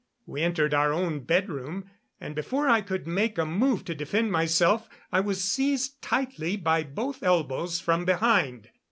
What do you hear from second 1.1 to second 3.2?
bedroom, and before I could